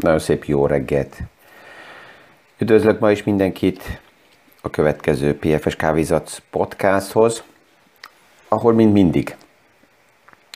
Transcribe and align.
Nagyon 0.00 0.18
szép 0.18 0.44
jó 0.44 0.66
reggelt. 0.66 1.18
Üdvözlök 2.58 2.98
ma 2.98 3.10
is 3.10 3.22
mindenkit 3.22 4.00
a 4.60 4.70
következő 4.70 5.38
PFS 5.38 5.76
Kávézat 5.76 6.42
podcasthoz, 6.50 7.42
ahol 8.48 8.72
mind 8.72 8.92
mindig 8.92 9.36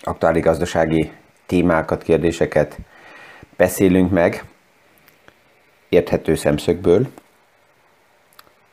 aktuális 0.02 0.42
gazdasági 0.42 1.12
témákat, 1.46 2.02
kérdéseket 2.02 2.78
beszélünk 3.56 4.10
meg 4.10 4.44
érthető 5.88 6.34
szemszögből. 6.34 7.06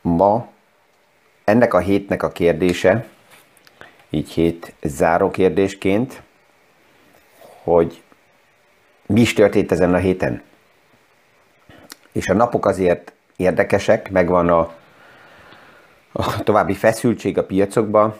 Ma 0.00 0.48
ennek 1.44 1.74
a 1.74 1.78
hétnek 1.78 2.22
a 2.22 2.32
kérdése, 2.32 3.06
így 4.10 4.30
hét 4.30 4.74
záró 4.82 5.30
kérdésként, 5.30 6.22
hogy 7.62 8.02
mi 9.06 9.20
is 9.20 9.32
történt 9.32 9.72
ezen 9.72 9.94
a 9.94 9.98
héten. 9.98 10.42
És 12.12 12.28
a 12.28 12.34
napok 12.34 12.66
azért 12.66 13.12
érdekesek, 13.36 14.10
megvan 14.10 14.48
a, 14.48 14.72
a 16.12 16.42
további 16.42 16.74
feszültség 16.74 17.38
a 17.38 17.46
piacokban, 17.46 18.16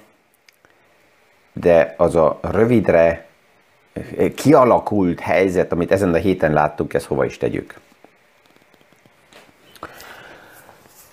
de 1.52 1.94
az 1.96 2.16
a 2.16 2.38
rövidre 2.42 3.26
kialakult 4.34 5.20
helyzet, 5.20 5.72
amit 5.72 5.92
ezen 5.92 6.14
a 6.14 6.16
héten 6.16 6.52
láttuk, 6.52 6.94
ezt 6.94 7.06
hova 7.06 7.24
is 7.24 7.36
tegyük. 7.36 7.74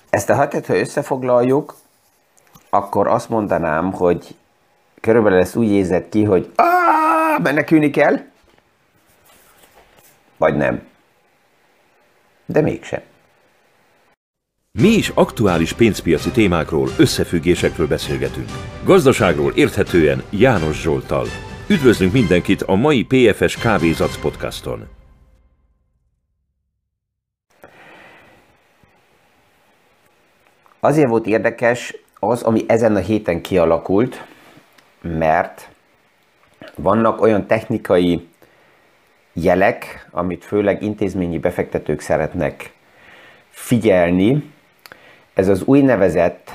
Ezt 0.09 0.29
a 0.29 0.35
hetet, 0.35 0.65
ha 0.65 0.77
összefoglaljuk, 0.77 1.75
akkor 2.69 3.07
azt 3.07 3.29
mondanám, 3.29 3.91
hogy 3.91 4.35
körülbelül 5.01 5.39
ezt 5.39 5.55
úgy 5.55 5.69
érzett 5.71 6.09
ki, 6.09 6.23
hogy 6.23 6.51
menekülni 7.43 7.89
kell, 7.89 8.19
vagy 10.37 10.55
nem. 10.57 10.87
De 12.51 12.61
mégsem. 12.61 13.01
Mi 14.71 14.87
is 14.87 15.09
aktuális 15.09 15.73
pénzpiaci 15.73 16.31
témákról, 16.31 16.87
összefüggésekről 16.97 17.87
beszélgetünk. 17.87 18.49
Gazdaságról 18.83 19.51
érthetően 19.55 20.23
János 20.29 20.81
Zsoltal. 20.81 21.25
Üdvözlünk 21.67 22.13
mindenkit 22.13 22.61
a 22.61 22.75
mai 22.75 23.05
PFS 23.05 23.57
Kávézac 23.57 24.21
podcaston. 24.21 24.87
Azért 30.79 31.09
volt 31.09 31.25
érdekes 31.25 31.95
az, 32.19 32.41
ami 32.41 32.63
ezen 32.67 32.95
a 32.95 32.99
héten 32.99 33.41
kialakult, 33.41 34.25
mert 35.01 35.69
vannak 36.75 37.21
olyan 37.21 37.47
technikai 37.47 38.28
jelek, 39.33 40.07
amit 40.11 40.45
főleg 40.45 40.81
intézményi 40.83 41.37
befektetők 41.37 41.99
szeretnek 41.99 42.73
figyelni. 43.49 44.51
Ez 45.33 45.47
az 45.47 45.61
úgynevezett 45.65 46.51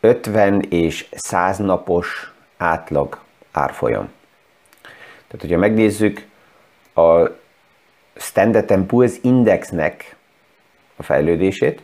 50 0.00 0.60
és 0.60 1.06
100 1.10 1.58
napos 1.58 2.32
átlag 2.56 3.20
árfolyam. 3.52 4.08
Tehát, 5.26 5.40
hogyha 5.40 5.58
megnézzük 5.58 6.26
a 6.94 7.30
Standard 8.16 8.86
Poor's 8.88 9.14
Indexnek 9.22 10.16
a 10.96 11.02
fejlődését, 11.02 11.82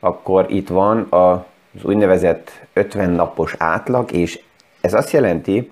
akkor 0.00 0.46
itt 0.48 0.68
van 0.68 1.06
az 1.10 1.84
úgynevezett 1.84 2.66
50 2.72 3.10
napos 3.10 3.54
átlag, 3.58 4.12
és 4.12 4.40
ez 4.80 4.94
azt 4.94 5.10
jelenti, 5.10 5.70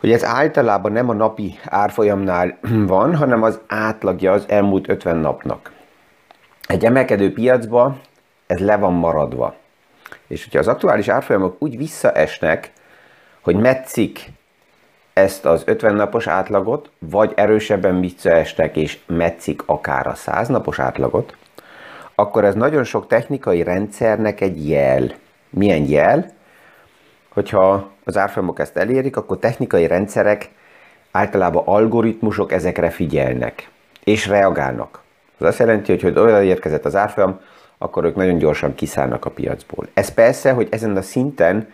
hogy 0.00 0.12
ez 0.12 0.24
általában 0.24 0.92
nem 0.92 1.08
a 1.08 1.12
napi 1.12 1.58
árfolyamnál 1.64 2.58
van, 2.86 3.16
hanem 3.16 3.42
az 3.42 3.60
átlagja 3.66 4.32
az 4.32 4.44
elmúlt 4.48 4.88
50 4.88 5.16
napnak. 5.16 5.72
Egy 6.66 6.84
emelkedő 6.84 7.32
piacba 7.32 7.96
ez 8.46 8.58
le 8.58 8.76
van 8.76 8.92
maradva. 8.92 9.54
És 10.26 10.44
hogyha 10.44 10.58
az 10.58 10.68
aktuális 10.68 11.08
árfolyamok 11.08 11.56
úgy 11.58 11.76
visszaesnek, 11.76 12.72
hogy 13.40 13.56
metszik 13.56 14.30
ezt 15.12 15.44
az 15.44 15.62
50 15.64 15.94
napos 15.94 16.26
átlagot, 16.26 16.90
vagy 16.98 17.32
erősebben 17.36 18.00
visszaestek 18.00 18.76
és 18.76 18.98
metszik 19.06 19.62
akár 19.66 20.06
a 20.06 20.14
100 20.14 20.48
napos 20.48 20.78
átlagot, 20.78 21.36
akkor 22.14 22.44
ez 22.44 22.54
nagyon 22.54 22.84
sok 22.84 23.06
technikai 23.06 23.62
rendszernek 23.62 24.40
egy 24.40 24.68
jel. 24.68 25.12
Milyen 25.50 25.88
jel? 25.88 26.30
Hogyha 27.32 27.90
az 28.04 28.16
árfolyamok 28.16 28.58
ezt 28.58 28.76
elérik, 28.76 29.16
akkor 29.16 29.38
technikai 29.38 29.86
rendszerek, 29.86 30.50
általában 31.10 31.62
algoritmusok 31.66 32.52
ezekre 32.52 32.90
figyelnek, 32.90 33.70
és 34.04 34.26
reagálnak. 34.26 35.00
Ez 35.40 35.46
azt 35.46 35.58
jelenti, 35.58 35.92
hogy 35.92 36.02
hogy 36.02 36.18
olyan 36.18 36.42
érkezett 36.42 36.84
az 36.84 36.96
árfolyam, 36.96 37.40
akkor 37.78 38.04
ők 38.04 38.14
nagyon 38.14 38.38
gyorsan 38.38 38.74
kiszállnak 38.74 39.24
a 39.24 39.30
piacból. 39.30 39.88
Ez 39.94 40.14
persze, 40.14 40.52
hogy 40.52 40.68
ezen 40.70 40.96
a 40.96 41.02
szinten 41.02 41.68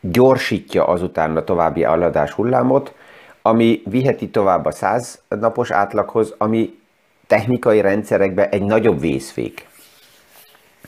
gyorsítja 0.00 0.86
azután 0.86 1.36
a 1.36 1.44
további 1.44 1.84
aladás 1.84 2.30
hullámot, 2.30 2.94
ami 3.42 3.82
viheti 3.84 4.28
tovább 4.28 4.64
a 4.64 4.70
100 4.70 5.22
napos 5.28 5.70
átlaghoz, 5.70 6.34
ami 6.38 6.78
technikai 7.26 7.80
rendszerekben 7.80 8.48
egy 8.48 8.62
nagyobb 8.62 9.00
vészfék. 9.00 9.66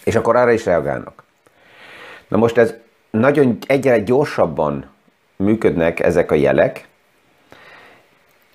És 0.04 0.16
akkor 0.16 0.36
arra 0.36 0.50
is 0.50 0.64
reagálnak. 0.64 1.22
Na 2.28 2.36
most 2.36 2.58
ez 2.58 2.74
nagyon 3.10 3.58
egyre 3.66 3.98
gyorsabban 3.98 4.84
működnek 5.36 6.00
ezek 6.00 6.30
a 6.30 6.34
jelek, 6.34 6.88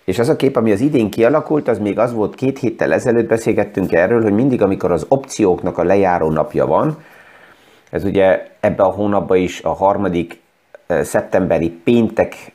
és 0.04 0.20
az 0.20 0.30
a 0.30 0.36
kép, 0.36 0.56
ami 0.56 0.72
az 0.72 0.80
idén 0.82 1.10
kialakult, 1.10 1.68
az 1.68 1.80
még 1.80 2.00
az 2.00 2.14
volt, 2.14 2.36
két 2.36 2.60
héttel 2.60 2.94
ezelőtt 2.94 3.28
beszélgettünk 3.28 3.92
erről, 3.92 4.22
hogy 4.22 4.34
mindig, 4.34 4.62
amikor 4.62 4.92
az 4.92 5.06
opcióknak 5.10 5.78
a 5.78 5.84
lejáró 5.84 6.30
napja 6.30 6.66
van, 6.66 7.04
ez 7.90 8.04
ugye 8.04 8.48
ebbe 8.60 8.84
a 8.84 8.92
hónapban 8.92 9.38
is 9.38 9.62
a 9.62 9.74
harmadik 9.74 10.42
eh, 10.88 11.04
szeptemberi 11.04 11.70
péntek 11.70 12.52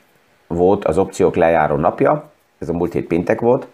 volt 0.47 0.85
az 0.85 0.97
opciók 0.97 1.35
lejáró 1.35 1.75
napja, 1.75 2.29
ez 2.59 2.69
a 2.69 2.73
múlt 2.73 2.93
hét 2.93 3.07
péntek 3.07 3.39
volt, 3.39 3.67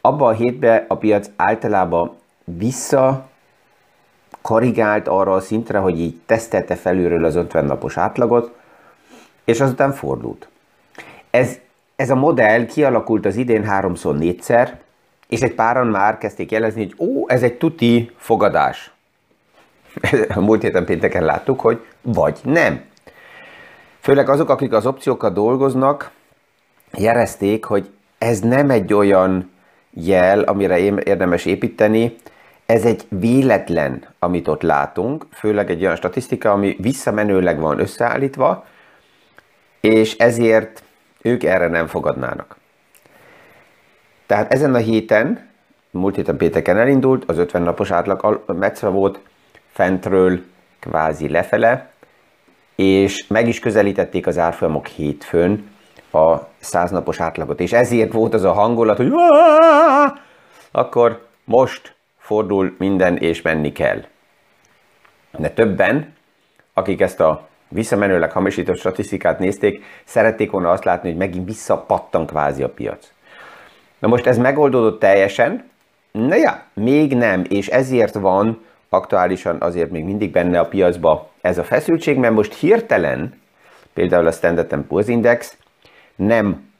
abban 0.00 0.28
a 0.28 0.36
hétben 0.36 0.84
a 0.88 0.96
piac 0.96 1.30
általában 1.36 2.16
vissza 2.44 3.28
korrigált 4.42 5.08
arra 5.08 5.34
a 5.34 5.40
szintre, 5.40 5.78
hogy 5.78 6.00
így 6.00 6.20
tesztelte 6.26 6.76
felülről 6.76 7.24
az 7.24 7.34
50 7.36 7.64
napos 7.64 7.96
átlagot, 7.96 8.58
és 9.44 9.60
azután 9.60 9.92
fordult. 9.92 10.48
Ez, 11.30 11.58
ez 11.96 12.10
a 12.10 12.14
modell 12.14 12.66
kialakult 12.66 13.26
az 13.26 13.36
idén 13.36 13.64
háromszor 13.64 14.16
négyszer, 14.16 14.80
és 15.28 15.40
egy 15.40 15.54
páran 15.54 15.86
már 15.86 16.18
kezdték 16.18 16.50
jelezni, 16.50 16.80
hogy 16.80 17.08
ó, 17.08 17.24
ez 17.26 17.42
egy 17.42 17.54
tuti 17.54 18.10
fogadás. 18.16 18.92
A 20.34 20.40
múlt 20.46 20.62
héten 20.62 20.84
pénteken 20.84 21.24
láttuk, 21.24 21.60
hogy 21.60 21.84
vagy 22.02 22.38
nem. 22.42 22.84
Főleg 24.00 24.28
azok, 24.28 24.48
akik 24.48 24.72
az 24.72 24.86
opciókkal 24.86 25.30
dolgoznak, 25.30 26.10
jelezték, 26.92 27.64
hogy 27.64 27.90
ez 28.18 28.40
nem 28.40 28.70
egy 28.70 28.92
olyan 28.92 29.50
jel, 29.90 30.40
amire 30.40 30.78
érdemes 30.78 31.44
építeni, 31.44 32.16
ez 32.70 32.84
egy 32.84 33.06
véletlen, 33.08 34.04
amit 34.18 34.48
ott 34.48 34.62
látunk, 34.62 35.26
főleg 35.32 35.70
egy 35.70 35.82
olyan 35.82 35.96
statisztika, 35.96 36.50
ami 36.50 36.76
visszamenőleg 36.78 37.60
van 37.60 37.78
összeállítva, 37.78 38.64
és 39.80 40.16
ezért 40.16 40.82
ők 41.22 41.42
erre 41.42 41.68
nem 41.68 41.86
fogadnának. 41.86 42.56
Tehát 44.26 44.52
ezen 44.52 44.74
a 44.74 44.78
héten, 44.78 45.48
múlt 45.90 46.14
héten 46.14 46.36
pénteken 46.36 46.78
elindult, 46.78 47.24
az 47.24 47.38
50 47.38 47.62
napos 47.62 47.90
átlag 47.90 48.44
meccre 48.46 48.88
volt, 48.88 49.20
fentről 49.66 50.40
kvázi 50.80 51.28
lefele, 51.28 51.90
és 52.74 53.26
meg 53.26 53.48
is 53.48 53.58
közelítették 53.58 54.26
az 54.26 54.38
árfolyamok 54.38 54.86
hétfőn 54.86 55.70
a 56.10 56.36
100 56.58 56.90
napos 56.90 57.20
átlagot, 57.20 57.60
és 57.60 57.72
ezért 57.72 58.12
volt 58.12 58.34
az 58.34 58.44
a 58.44 58.52
hangulat, 58.52 58.96
hogy 58.96 59.12
akkor 60.70 61.26
most 61.44 61.98
fordul 62.30 62.74
minden 62.78 63.16
és 63.16 63.42
menni 63.42 63.72
kell. 63.72 64.04
De 65.38 65.50
többen, 65.50 66.14
akik 66.74 67.00
ezt 67.00 67.20
a 67.20 67.48
visszamenőleg 67.68 68.32
hamisított 68.32 68.78
statisztikát 68.78 69.38
nézték, 69.38 69.84
szerették 70.04 70.50
volna 70.50 70.70
azt 70.70 70.84
látni, 70.84 71.08
hogy 71.08 71.18
megint 71.18 71.46
visszapattan 71.46 72.26
kvázi 72.26 72.62
a 72.62 72.68
piac. 72.68 73.12
Na 73.98 74.08
most 74.08 74.26
ez 74.26 74.38
megoldódott 74.38 75.00
teljesen? 75.00 75.70
Na 76.12 76.34
ja, 76.34 76.62
még 76.74 77.16
nem, 77.16 77.44
és 77.48 77.66
ezért 77.66 78.14
van 78.14 78.64
aktuálisan 78.88 79.56
azért 79.60 79.90
még 79.90 80.04
mindig 80.04 80.30
benne 80.30 80.58
a 80.58 80.68
piacba 80.68 81.30
ez 81.40 81.58
a 81.58 81.64
feszültség, 81.64 82.16
mert 82.16 82.34
most 82.34 82.54
hirtelen, 82.54 83.40
például 83.94 84.26
a 84.26 84.32
Standard 84.32 84.84
Poor's 84.88 85.06
Index 85.06 85.56
nem 86.16 86.70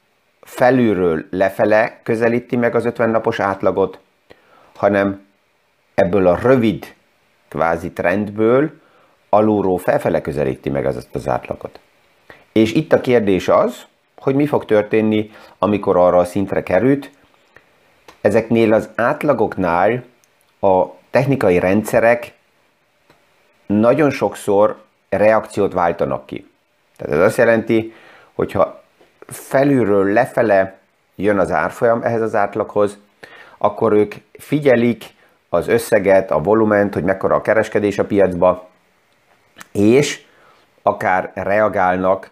felülről 0.41 1.25
lefele 1.31 2.00
közelíti 2.02 2.56
meg 2.56 2.75
az 2.75 2.85
50 2.85 3.11
napos 3.11 3.41
átlagot, 3.41 3.99
hanem 4.76 5.29
ebből 6.00 6.26
a 6.26 6.38
rövid 6.43 6.94
kvázi 7.49 7.91
trendből 7.91 8.70
alulról 9.29 9.79
felfele 9.79 10.20
közelíti 10.20 10.70
meg 10.70 10.87
az, 10.87 11.08
az 11.12 11.29
átlagot. 11.29 11.81
És 12.52 12.73
itt 12.73 12.93
a 12.93 13.00
kérdés 13.00 13.49
az, 13.49 13.87
hogy 14.17 14.35
mi 14.35 14.47
fog 14.47 14.64
történni, 14.64 15.31
amikor 15.58 15.97
arra 15.97 16.19
a 16.19 16.25
szintre 16.25 16.62
került, 16.62 17.11
ezeknél 18.20 18.73
az 18.73 18.88
átlagoknál 18.94 20.05
a 20.61 20.85
technikai 21.11 21.58
rendszerek 21.58 22.32
nagyon 23.67 24.11
sokszor 24.11 24.82
reakciót 25.08 25.73
váltanak 25.73 26.26
ki. 26.26 26.50
Tehát 26.97 27.14
ez 27.14 27.26
azt 27.26 27.37
jelenti, 27.37 27.94
hogyha 28.35 28.82
felülről 29.26 30.12
lefele 30.12 30.79
jön 31.14 31.38
az 31.38 31.50
árfolyam 31.50 32.02
ehhez 32.02 32.23
az 32.23 32.35
átlaghoz, 32.35 32.99
akkor 33.58 33.93
ők 33.93 34.14
figyelik 34.32 35.19
az 35.52 35.69
összeget, 35.69 36.31
a 36.31 36.38
volument, 36.38 36.94
hogy 36.94 37.05
mekkora 37.05 37.35
a 37.35 37.41
kereskedés 37.41 37.99
a 37.99 38.05
piacba, 38.05 38.69
és 39.73 40.23
akár 40.82 41.31
reagálnak, 41.35 42.31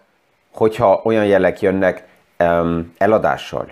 hogyha 0.53 1.01
olyan 1.03 1.25
jelek 1.25 1.61
jönnek 1.61 2.07
um, 2.39 2.93
eladással. 2.97 3.71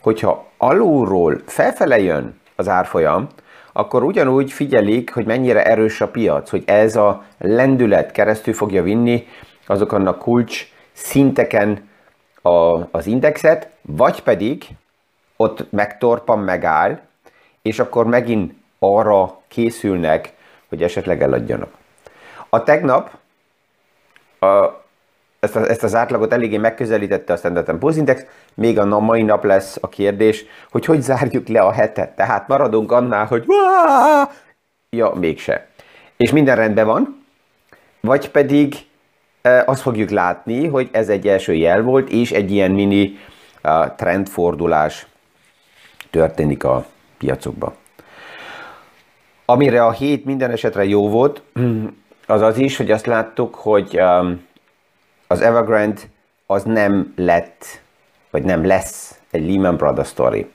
Hogyha 0.00 0.46
alulról 0.56 1.40
felfele 1.46 2.00
jön 2.00 2.40
az 2.56 2.68
árfolyam, 2.68 3.28
akkor 3.72 4.02
ugyanúgy 4.02 4.52
figyelik, 4.52 5.14
hogy 5.14 5.26
mennyire 5.26 5.64
erős 5.64 6.00
a 6.00 6.08
piac, 6.08 6.50
hogy 6.50 6.62
ez 6.66 6.96
a 6.96 7.24
lendület 7.38 8.12
keresztül 8.12 8.54
fogja 8.54 8.82
vinni 8.82 9.26
azokon 9.66 10.06
a 10.06 10.16
kulcs 10.16 10.66
szinteken 10.92 11.88
a, 12.42 12.88
az 12.90 13.06
indexet, 13.06 13.68
vagy 13.82 14.22
pedig 14.22 14.64
ott 15.36 15.72
megtorpan, 15.72 16.38
megáll, 16.38 17.00
és 17.62 17.78
akkor 17.78 18.06
megint 18.06 18.54
arra 18.78 19.40
készülnek, 19.48 20.32
hogy 20.68 20.82
esetleg 20.82 21.22
eladjanak. 21.22 21.74
A 22.48 22.62
tegnap 22.62 23.10
a, 24.38 24.82
ezt, 25.40 25.56
a, 25.56 25.68
ezt 25.68 25.82
az 25.82 25.94
átlagot 25.94 26.32
eléggé 26.32 26.56
megközelítette 26.56 27.32
a 27.32 27.36
Standard 27.36 27.78
Poor's 27.80 27.94
Index, 27.96 28.24
még 28.54 28.78
a 28.78 28.98
mai 28.98 29.22
nap 29.22 29.44
lesz 29.44 29.78
a 29.80 29.88
kérdés, 29.88 30.44
hogy 30.70 30.84
hogy 30.84 31.00
zárjuk 31.00 31.48
le 31.48 31.60
a 31.60 31.72
hetet. 31.72 32.16
Tehát 32.16 32.48
maradunk 32.48 32.92
annál, 32.92 33.26
hogy 33.26 33.44
ja, 34.90 35.12
mégse. 35.14 35.68
És 36.16 36.30
minden 36.30 36.56
rendben 36.56 36.86
van, 36.86 37.24
vagy 38.00 38.30
pedig 38.30 38.74
e, 39.42 39.62
azt 39.66 39.82
fogjuk 39.82 40.10
látni, 40.10 40.66
hogy 40.66 40.88
ez 40.92 41.08
egy 41.08 41.28
első 41.28 41.54
jel 41.54 41.82
volt, 41.82 42.08
és 42.08 42.32
egy 42.32 42.50
ilyen 42.50 42.70
mini 42.70 43.18
trendfordulás 43.96 45.06
történik 46.10 46.64
a 46.64 46.86
piacokban. 47.22 47.72
Amire 49.44 49.84
a 49.84 49.92
hét 49.92 50.24
minden 50.24 50.50
esetre 50.50 50.84
jó 50.84 51.08
volt, 51.08 51.42
az 52.26 52.40
az 52.40 52.58
is, 52.58 52.76
hogy 52.76 52.90
azt 52.90 53.06
láttuk, 53.06 53.54
hogy 53.54 54.00
um, 54.00 54.46
az 55.26 55.40
Evergrande 55.40 56.00
az 56.46 56.62
nem 56.62 57.12
lett, 57.16 57.64
vagy 58.30 58.42
nem 58.42 58.66
lesz 58.66 59.18
egy 59.30 59.50
Lehman 59.50 59.76
Brothers 59.76 60.08
story. 60.08 60.50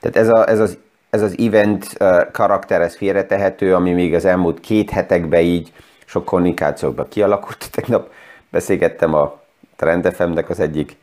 Tehát 0.00 0.16
ez, 0.16 0.28
a, 0.28 0.48
ez, 0.48 0.60
az, 0.60 0.78
ez 1.10 1.22
az 1.22 1.38
event 1.38 1.96
uh, 2.00 2.30
karakter, 2.30 2.80
ez 2.80 2.96
félretehető, 2.96 3.74
ami 3.74 3.92
még 3.92 4.14
az 4.14 4.24
elmúlt 4.24 4.60
két 4.60 4.90
hetekben 4.90 5.40
így 5.40 5.72
sok 6.04 6.24
kommunikációkban 6.24 7.08
kialakult. 7.08 7.68
Tegnap 7.74 8.10
beszélgettem 8.50 9.14
a 9.14 9.40
Trend 9.76 10.14
FM-nek 10.14 10.50
az 10.50 10.60
egyik 10.60 10.96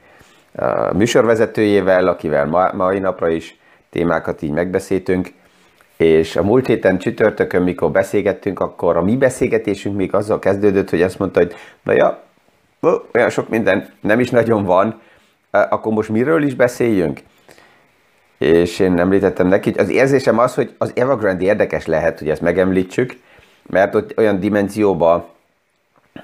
uh, 0.51 0.93
műsorvezetőjével, 0.93 2.07
akivel 2.07 2.45
ma, 2.45 2.73
mai 2.73 2.99
napra 2.99 3.29
is 3.29 3.57
témákat 3.95 4.41
így 4.41 4.51
megbeszéltünk, 4.51 5.33
és 5.97 6.35
a 6.35 6.43
múlt 6.43 6.67
héten 6.67 6.97
csütörtökön, 6.97 7.61
mikor 7.61 7.91
beszélgettünk, 7.91 8.59
akkor 8.59 8.97
a 8.97 9.01
mi 9.01 9.17
beszélgetésünk 9.17 9.95
még 9.95 10.13
azzal 10.13 10.39
kezdődött, 10.39 10.89
hogy 10.89 11.01
azt 11.01 11.19
mondta, 11.19 11.39
hogy 11.39 11.53
na 11.83 11.93
ja, 11.93 12.23
olyan 13.13 13.29
sok 13.29 13.49
minden 13.49 13.89
nem 14.01 14.19
is 14.19 14.29
nagyon 14.29 14.63
van, 14.63 15.01
akkor 15.51 15.93
most 15.93 16.09
miről 16.09 16.43
is 16.43 16.55
beszéljünk? 16.55 17.19
És 18.37 18.79
én 18.79 18.99
említettem 18.99 19.47
neki, 19.47 19.71
hogy 19.71 19.79
az 19.79 19.89
érzésem 19.89 20.39
az, 20.39 20.55
hogy 20.55 20.75
az 20.77 20.91
Evergrande 20.95 21.43
érdekes 21.43 21.85
lehet, 21.85 22.19
hogy 22.19 22.29
ezt 22.29 22.41
megemlítsük, 22.41 23.13
mert 23.67 23.95
ott 23.95 24.17
olyan 24.17 24.39
dimenzióba 24.39 25.33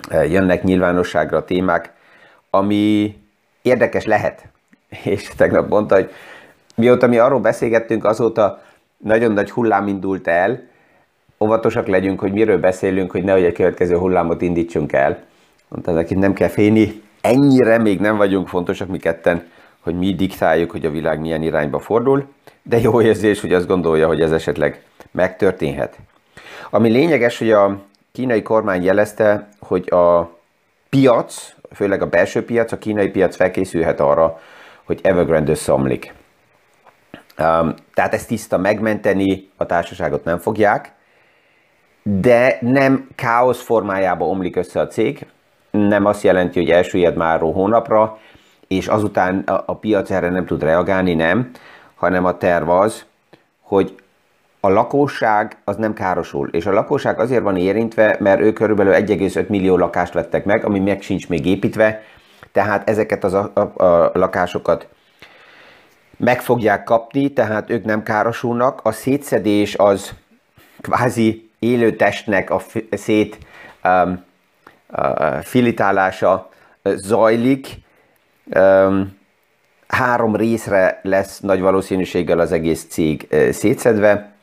jönnek 0.10 0.64
nyilvánosságra 0.64 1.46
témák, 1.46 1.94
ami 2.50 3.16
érdekes 3.62 4.06
lehet. 4.06 4.46
És 5.04 5.28
tegnap 5.38 5.70
mondta, 5.70 5.96
hogy 5.96 6.12
mióta 6.76 7.08
mi 7.08 7.18
arról 7.18 7.40
beszélgettünk, 7.40 8.06
azóta 8.06 8.62
nagyon 8.98 9.32
nagy 9.32 9.52
hullám 9.52 9.88
indult 9.88 10.28
el, 10.28 10.62
óvatosak 11.40 11.88
legyünk, 11.88 12.20
hogy 12.20 12.32
miről 12.32 12.60
beszélünk, 12.60 13.12
hogy 13.12 13.24
nehogy 13.24 13.44
egy 13.44 13.54
következő 13.54 13.98
hullámot 13.98 14.42
indítsunk 14.42 14.94
el. 14.94 15.24
Mondta 15.68 15.92
neki, 15.92 16.14
nem 16.14 16.34
kell 16.34 16.48
félni, 16.48 17.02
ennyire 17.22 17.78
még 17.78 18.00
nem 18.00 18.18
vagyunk 18.18 18.48
fontosak 18.48 18.88
mi 18.88 18.98
ketten, 18.98 19.44
hogy 19.80 19.98
mi 19.98 20.16
diktáljuk, 20.16 20.72
hogy 20.72 20.86
a 20.86 20.92
világ 20.92 21.20
milyen 21.20 21.42
irányba 21.42 21.80
fordul, 21.80 22.26
de 22.64 22.80
jó 22.80 23.02
érzés, 23.02 23.42
hogy 23.42 23.54
azt 23.54 23.68
gondolja, 23.68 24.08
hogy 24.08 24.22
ez 24.22 24.32
esetleg 24.32 24.84
megtörténhet. 25.12 25.98
Ami 26.70 26.90
lényeges, 26.90 27.38
hogy 27.38 27.52
a 27.52 27.82
kínai 28.12 28.42
kormány 28.42 28.84
jelezte, 28.84 29.50
hogy 29.60 29.92
a 29.92 30.38
piac, 30.90 31.54
főleg 31.74 32.02
a 32.02 32.10
belső 32.10 32.46
piac, 32.46 32.72
a 32.72 32.78
kínai 32.78 33.10
piac 33.10 33.36
felkészülhet 33.36 34.00
arra, 34.00 34.40
hogy 34.84 35.00
Evergrande 35.04 35.52
összeomlik. 35.52 36.14
Tehát 37.94 38.14
ezt 38.14 38.28
tiszta 38.28 38.58
megmenteni 38.58 39.50
a 39.58 39.66
társaságot 39.66 40.24
nem 40.24 40.38
fogják, 40.38 40.92
de 42.04 42.58
nem 42.62 43.08
káosz 43.16 43.62
formájába 43.62 44.26
omlik 44.26 44.56
össze 44.56 44.80
a 44.80 44.88
cég, 44.88 45.26
nem 45.72 46.06
azt 46.06 46.24
jelenti, 46.24 46.60
hogy 46.60 46.70
elsüllyed 46.70 47.16
már 47.16 47.40
hónapra, 47.40 48.18
és 48.68 48.88
azután 48.88 49.40
a, 49.40 49.64
a 49.66 49.76
piac 49.76 50.10
erre 50.10 50.30
nem 50.30 50.46
tud 50.46 50.64
reagálni, 50.64 51.14
nem, 51.14 51.52
hanem 51.96 52.26
a 52.26 52.38
terv 52.38 52.70
az, 52.70 53.06
hogy 53.62 53.96
a 54.60 54.70
lakosság 54.70 55.58
az 55.64 55.76
nem 55.76 55.94
károsul, 55.94 56.50
és 56.52 56.66
a 56.66 56.72
lakosság 56.72 57.20
azért 57.20 57.44
van 57.44 57.58
érintve, 57.58 58.18
mert 58.20 58.42
ők 58.42 58.54
körülbelül 58.54 58.94
1,5 58.94 59.48
millió 59.48 59.78
lakást 59.78 60.14
vettek 60.14 60.46
meg, 60.46 60.66
ami 60.66 60.80
meg 60.80 61.02
sincs 61.02 61.30
még 61.30 61.46
építve, 61.46 62.02
tehát 62.52 62.90
ezeket 62.90 63.24
az 63.24 63.34
a, 63.34 63.52
a, 63.54 63.84
a 63.84 64.12
lakásokat 64.14 64.88
meg 66.22 66.42
fogják 66.42 66.84
kapni, 66.84 67.34
tehát 67.34 67.70
ők 67.70 67.84
nem 67.84 68.04
károsulnak. 68.04 68.80
A 68.84 68.92
szétszedés 68.92 69.76
az 69.76 70.14
kvázi 70.82 71.50
élő 71.60 71.96
testnek 71.96 72.50
a 72.50 72.62
szét 72.92 73.38
um, 73.84 74.24
uh, 74.90 75.40
filitálása 75.40 76.50
zajlik. 76.84 77.68
Um, 78.46 79.18
három 79.88 80.36
részre 80.36 81.00
lesz 81.04 81.40
nagy 81.40 81.60
valószínűséggel 81.60 82.40
az 82.40 82.52
egész 82.52 82.86
cég 82.90 83.28
szétszedve. 83.52 84.34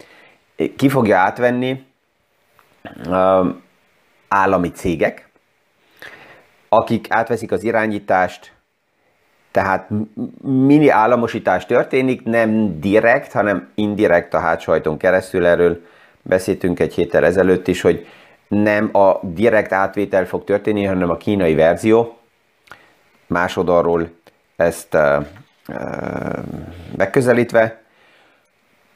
Ki 0.77 0.89
fogja 0.89 1.19
átvenni? 1.19 1.87
Um, 3.09 3.63
állami 4.29 4.71
cégek, 4.71 5.29
akik 6.69 7.07
átveszik 7.11 7.53
az 7.53 7.65
irányítást, 7.65 8.58
tehát 9.51 9.89
mini 10.43 10.89
államosítás 10.89 11.67
történik, 11.67 12.25
nem 12.25 12.81
direkt, 12.81 13.33
hanem 13.33 13.69
indirekt 13.75 14.35
a 14.35 14.39
hátsajton 14.39 14.97
keresztül. 14.97 15.47
Erről 15.47 15.81
beszéltünk 16.23 16.81
egy 16.81 16.95
héttel 16.95 17.25
ezelőtt 17.25 17.69
is, 17.69 17.81
hogy 17.81 18.07
nem 18.49 18.97
a 18.97 19.21
direkt 19.23 19.73
átvétel 19.73 20.27
fog 20.27 20.45
történni, 20.45 20.85
hanem 20.85 21.11
a 21.11 21.17
kínai 21.17 21.55
verzió. 21.55 22.17
Másodalról 23.27 24.11
ezt 24.57 24.95
uh, 24.95 25.25
megközelítve. 26.97 27.83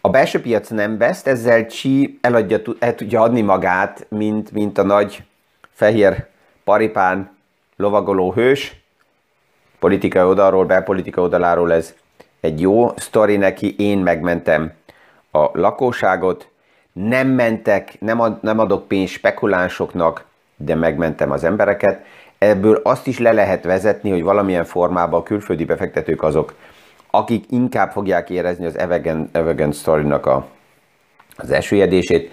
A 0.00 0.10
belső 0.10 0.40
piac 0.40 0.68
nem 0.68 0.98
vesz, 0.98 1.26
ezzel 1.26 1.66
Xi 1.66 2.18
eladja, 2.20 2.58
el 2.78 2.94
tudja 2.94 3.20
adni 3.20 3.40
magát, 3.40 4.06
mint, 4.08 4.52
mint 4.52 4.78
a 4.78 4.82
nagy 4.82 5.24
fehér 5.70 6.26
paripán 6.64 7.36
lovagoló 7.76 8.32
hős, 8.32 8.81
politikai 9.82 10.22
oldalról, 10.22 10.64
belpolitika 10.64 11.20
oldaláról 11.20 11.72
ez 11.72 11.94
egy 12.40 12.60
jó 12.60 12.92
sztori 12.96 13.36
neki, 13.36 13.74
én 13.78 13.98
megmentem 13.98 14.72
a 15.30 15.48
lakóságot, 15.52 16.48
nem 16.92 17.28
mentek, 17.28 18.00
nem, 18.00 18.20
ad, 18.20 18.38
nem 18.42 18.58
adok 18.58 18.88
pénzt 18.88 19.12
spekulánsoknak, 19.12 20.24
de 20.56 20.74
megmentem 20.74 21.30
az 21.30 21.44
embereket. 21.44 22.04
Ebből 22.38 22.80
azt 22.82 23.06
is 23.06 23.18
le 23.18 23.32
lehet 23.32 23.64
vezetni, 23.64 24.10
hogy 24.10 24.22
valamilyen 24.22 24.64
formában 24.64 25.20
a 25.20 25.22
külföldi 25.22 25.64
befektetők 25.64 26.22
azok, 26.22 26.54
akik 27.10 27.44
inkább 27.48 27.90
fogják 27.90 28.30
érezni 28.30 28.66
az 28.66 28.78
Evergen, 28.78 29.28
Evergen 29.32 29.72
story-nak 29.72 30.26
a, 30.26 30.46
az 31.36 31.50
esőjedését. 31.50 32.32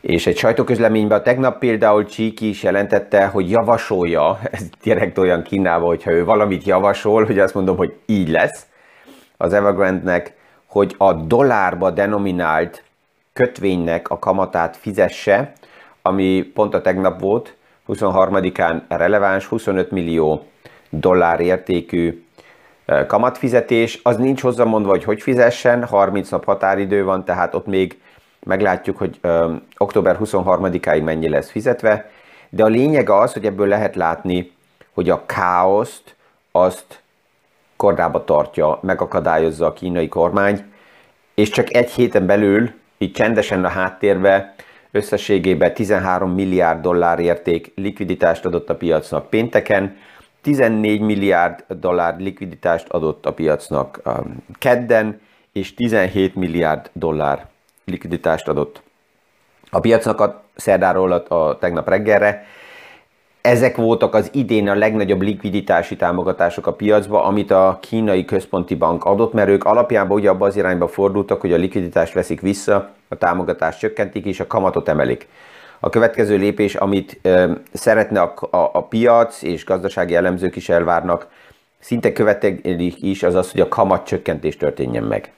És 0.00 0.26
egy 0.26 0.36
sajtóközleményben 0.36 1.22
tegnap 1.22 1.58
például 1.58 2.04
Csíki 2.04 2.48
is 2.48 2.62
jelentette, 2.62 3.26
hogy 3.26 3.50
javasolja, 3.50 4.38
ez 4.50 4.62
direkt 4.82 5.18
olyan 5.18 5.42
Kínában, 5.42 5.88
hogyha 5.88 6.10
ő 6.10 6.24
valamit 6.24 6.64
javasol, 6.64 7.24
hogy 7.24 7.38
azt 7.38 7.54
mondom, 7.54 7.76
hogy 7.76 7.94
így 8.06 8.28
lesz 8.28 8.66
az 9.36 9.52
Evergrande-nek, 9.52 10.34
hogy 10.66 10.94
a 10.98 11.12
dollárba 11.12 11.90
denominált 11.90 12.82
kötvénynek 13.32 14.10
a 14.10 14.18
kamatát 14.18 14.76
fizesse, 14.76 15.52
ami 16.02 16.42
pont 16.54 16.74
a 16.74 16.80
tegnap 16.80 17.20
volt, 17.20 17.56
23-án 17.88 18.82
releváns, 18.88 19.46
25 19.46 19.90
millió 19.90 20.46
dollár 20.90 21.40
értékű 21.40 22.24
kamatfizetés, 23.06 24.00
az 24.02 24.16
nincs 24.16 24.40
hozzamondva, 24.40 24.90
hogy 24.90 25.04
hogy 25.04 25.22
fizessen, 25.22 25.84
30 25.84 26.30
nap 26.30 26.44
határidő 26.44 27.04
van, 27.04 27.24
tehát 27.24 27.54
ott 27.54 27.66
még 27.66 28.00
meglátjuk, 28.46 28.96
hogy 28.96 29.18
ö, 29.20 29.54
október 29.76 30.18
23-áig 30.20 31.02
mennyi 31.04 31.28
lesz 31.28 31.50
fizetve, 31.50 32.10
de 32.48 32.64
a 32.64 32.66
lényeg 32.66 33.10
az, 33.10 33.32
hogy 33.32 33.46
ebből 33.46 33.68
lehet 33.68 33.96
látni, 33.96 34.52
hogy 34.94 35.10
a 35.10 35.26
káoszt 35.26 36.14
azt 36.52 37.02
kordába 37.76 38.24
tartja, 38.24 38.78
megakadályozza 38.82 39.66
a 39.66 39.72
kínai 39.72 40.08
kormány, 40.08 40.64
és 41.34 41.48
csak 41.48 41.74
egy 41.74 41.90
héten 41.90 42.26
belül, 42.26 42.70
így 42.98 43.12
csendesen 43.12 43.64
a 43.64 43.68
háttérbe, 43.68 44.54
összességében 44.90 45.74
13 45.74 46.32
milliárd 46.32 46.80
dollár 46.80 47.18
érték 47.18 47.72
likviditást 47.74 48.44
adott 48.44 48.70
a 48.70 48.76
piacnak 48.76 49.30
pénteken, 49.30 49.96
14 50.42 51.00
milliárd 51.00 51.64
dollár 51.68 52.16
likviditást 52.18 52.88
adott 52.88 53.26
a 53.26 53.32
piacnak 53.32 54.02
kedden, 54.58 55.20
és 55.52 55.74
17 55.74 56.34
milliárd 56.34 56.90
dollár 56.92 57.48
likviditást 57.90 58.48
adott 58.48 58.82
a 59.70 59.80
piacnak 59.80 60.20
a 60.20 60.42
szerdáról 60.56 61.12
a, 61.12 61.58
tegnap 61.58 61.88
reggelre. 61.88 62.44
Ezek 63.40 63.76
voltak 63.76 64.14
az 64.14 64.30
idén 64.32 64.68
a 64.68 64.74
legnagyobb 64.74 65.20
likviditási 65.20 65.96
támogatások 65.96 66.66
a 66.66 66.72
piacba, 66.72 67.24
amit 67.24 67.50
a 67.50 67.78
kínai 67.80 68.24
központi 68.24 68.74
bank 68.74 69.04
adott, 69.04 69.32
mert 69.32 69.48
ők 69.48 69.64
alapjában 69.64 70.18
ugye 70.18 70.28
abba 70.28 70.46
az 70.46 70.56
irányba 70.56 70.88
fordultak, 70.88 71.40
hogy 71.40 71.52
a 71.52 71.56
likviditást 71.56 72.12
veszik 72.12 72.40
vissza, 72.40 72.90
a 73.08 73.16
támogatást 73.16 73.78
csökkentik 73.78 74.24
és 74.24 74.40
a 74.40 74.46
kamatot 74.46 74.88
emelik. 74.88 75.28
A 75.80 75.88
következő 75.88 76.36
lépés, 76.36 76.74
amit 76.74 77.18
ö, 77.22 77.52
szeretne 77.72 78.20
a, 78.20 78.34
a, 78.50 78.70
a 78.72 78.82
piac 78.82 79.42
és 79.42 79.64
gazdasági 79.64 80.14
elemzők 80.14 80.56
is 80.56 80.68
elvárnak, 80.68 81.26
szinte 81.80 82.12
követelik 82.12 83.02
is, 83.02 83.22
az 83.22 83.34
az, 83.34 83.50
hogy 83.50 83.60
a 83.60 83.68
kamat 83.68 84.06
csökkentés 84.06 84.56
történjen 84.56 85.04
meg. 85.04 85.32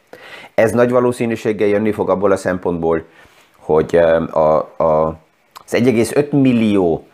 Ez 0.55 0.73
nagy 0.73 0.91
valószínűséggel 0.91 1.69
jönni 1.69 1.93
fog 1.93 2.11
abból 2.11 2.33
a 2.33 2.37
szempontból, 2.37 3.05
hogy 3.57 3.97
a, 3.97 4.57
a, 4.57 5.19
az 5.65 5.71
1,5 5.71 6.31
millió 6.31 7.07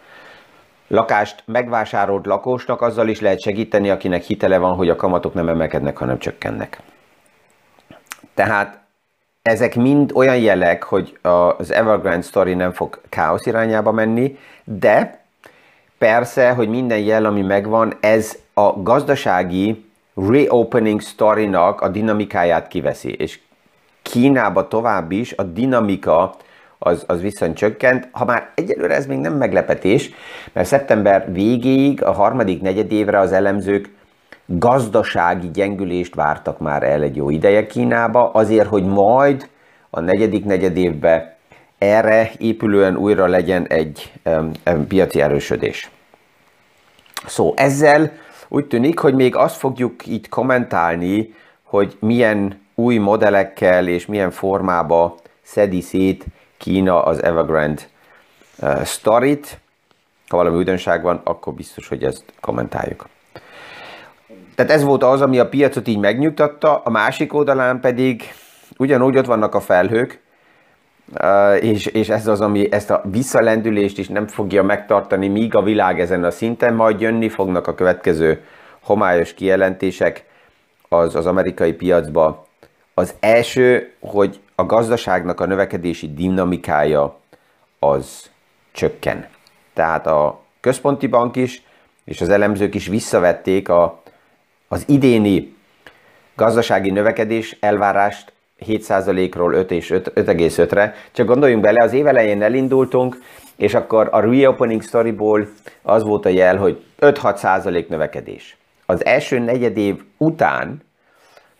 lakást 0.89 1.43
megvásárolt 1.47 2.27
lakósnak 2.27 2.83
azzal 2.83 3.09
is 3.09 3.21
lehet 3.21 3.41
segíteni, 3.41 3.91
akinek 3.91 4.23
hitele 4.23 4.59
van, 4.59 4.75
hogy 4.75 4.89
a 4.89 4.97
kamatok 4.97 5.35
nem 5.35 5.49
emelkednek, 5.49 5.97
hanem 5.97 6.19
csökkennek. 6.19 6.81
Tehát 8.35 8.81
ezek 9.43 9.75
mind 9.75 10.11
olyan 10.15 10.39
jelek, 10.39 10.83
hogy 10.83 11.19
az 11.23 11.73
Evergrande 11.73 12.27
story 12.27 12.55
nem 12.55 12.73
fog 12.73 13.01
káosz 13.09 13.47
irányába 13.47 13.93
menni, 13.93 14.39
de 14.65 15.25
persze, 15.99 16.51
hogy 16.51 16.69
minden 16.69 16.99
jel, 16.99 17.25
ami 17.25 17.43
megvan, 17.43 17.97
ez 18.01 18.39
a 18.55 18.83
gazdasági 18.83 19.85
reopening 20.15 21.01
story-nak 21.01 21.81
a 21.81 21.89
dinamikáját 21.89 22.69
kiveszi, 22.69 23.13
és 23.13 23.41
Kínába 24.03 24.69
tovább 24.69 25.11
is 25.11 25.33
a 25.33 25.43
dinamika 25.43 26.35
az, 26.79 27.05
az 27.07 27.21
viszont 27.21 27.57
csökkent, 27.57 28.09
ha 28.11 28.25
már 28.25 28.51
egyelőre 28.55 28.95
ez 28.95 29.07
még 29.07 29.19
nem 29.19 29.35
meglepetés, 29.35 30.11
mert 30.53 30.67
szeptember 30.67 31.33
végéig, 31.33 32.03
a 32.03 32.13
harmadik 32.13 32.61
negyedévre 32.61 33.19
az 33.19 33.33
elemzők 33.33 33.91
gazdasági 34.47 35.51
gyengülést 35.51 36.15
vártak 36.15 36.59
már 36.59 36.83
el 36.83 37.03
egy 37.03 37.17
jó 37.17 37.31
ideje 37.31 37.67
Kínába, 37.67 38.31
azért, 38.31 38.69
hogy 38.69 38.85
majd 38.85 39.49
a 39.91 40.01
negyedik 40.01 40.45
negyedévbe 40.45 41.38
erre 41.79 42.31
épülően 42.39 42.97
újra 42.97 43.27
legyen 43.27 43.67
egy 43.67 44.13
piaci 44.89 45.21
erősödés. 45.21 45.91
Szó, 47.27 47.53
ezzel 47.57 48.13
úgy 48.49 48.67
tűnik, 48.67 48.99
hogy 48.99 49.15
még 49.15 49.37
azt 49.37 49.57
fogjuk 49.57 50.07
itt 50.07 50.29
kommentálni, 50.29 51.35
hogy 51.63 51.97
milyen 52.01 52.61
új 52.75 52.97
modellekkel 52.97 53.89
és 53.89 54.07
milyen 54.07 54.31
formába 54.31 55.17
szedi 55.43 55.81
szét 55.81 56.25
Kína 56.57 57.03
az 57.03 57.23
Evergrande 57.23 57.83
uh, 58.59 58.85
storyt. 58.85 59.59
Ha 60.29 60.37
valami 60.37 60.57
újdonság 60.57 61.03
van, 61.03 61.21
akkor 61.25 61.55
biztos, 61.55 61.89
hogy 61.89 62.05
ezt 62.05 62.25
kommentáljuk. 62.41 63.09
Tehát 64.55 64.73
ez 64.73 64.83
volt 64.83 65.03
az, 65.03 65.21
ami 65.21 65.39
a 65.39 65.49
piacot 65.49 65.89
így 65.89 65.99
megnyugtatta, 65.99 66.77
a 66.85 66.91
másik 66.91 67.35
oldalán 67.35 67.81
pedig 67.81 68.23
ugyanúgy 68.77 69.17
ott 69.17 69.27
vannak 69.27 69.55
a 69.55 69.61
felhők, 69.61 70.21
és, 71.61 71.87
és 71.87 72.09
ez 72.09 72.27
az, 72.27 72.41
ami 72.41 72.73
ezt 72.73 72.91
a 72.91 73.03
visszalendülést 73.05 73.99
is 73.99 74.09
nem 74.09 74.27
fogja 74.27 74.63
megtartani, 74.63 75.29
míg 75.29 75.55
a 75.55 75.63
világ 75.63 76.01
ezen 76.01 76.25
a 76.25 76.31
szinten, 76.31 76.75
majd 76.75 77.01
jönni 77.01 77.29
fognak 77.29 77.67
a 77.67 77.75
következő 77.75 78.45
homályos 78.81 79.35
kijelentések 79.35 80.25
az, 80.89 81.15
az 81.15 81.27
amerikai 81.27 81.73
piacba. 81.73 82.47
Az 82.95 83.15
első, 83.21 83.93
hogy 84.01 84.41
a 84.55 84.65
gazdaságnak 84.65 85.41
a 85.41 85.47
növekedési 85.47 86.15
dinamikája 86.15 87.19
az 87.79 88.31
csökken. 88.73 89.27
Tehát 89.75 90.07
a 90.07 90.41
központi 90.61 91.07
bank 91.07 91.37
is, 91.37 91.63
és 92.05 92.21
az 92.21 92.29
elemzők 92.29 92.75
is 92.75 92.87
visszavették 92.87 93.69
a, 93.69 94.03
az 94.69 94.85
idéni 94.87 95.57
gazdasági 96.35 96.91
növekedés 96.91 97.57
elvárást 97.61 98.33
7%-ról 98.67 99.55
5 99.55 99.71
és 99.71 99.91
5,5-re. 99.95 100.95
Csak 101.13 101.27
gondoljunk 101.27 101.63
bele, 101.63 101.85
az 101.85 101.93
év 101.93 102.07
elején 102.07 102.43
elindultunk, 102.43 103.19
és 103.57 103.75
akkor 103.75 104.09
a 104.11 104.21
reopening 104.21 104.83
storyból 104.83 105.49
az 105.83 106.03
volt 106.03 106.27
a 106.27 106.29
jel, 106.29 106.57
hogy 106.57 106.83
5-6% 107.01 107.89
növekedés. 107.89 108.57
Az 108.87 109.05
első 109.05 109.39
negyed 109.39 109.77
év 109.77 110.03
után 110.17 110.83